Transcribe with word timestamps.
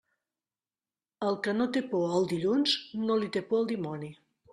El 1.27 1.35
que 1.47 1.53
no 1.57 1.67
té 1.75 1.83
por 1.91 2.15
al 2.19 2.25
dilluns, 2.31 2.73
no 3.05 3.19
li 3.25 3.29
té 3.37 3.45
por 3.53 3.59
al 3.61 3.69
dimoni. 3.75 4.11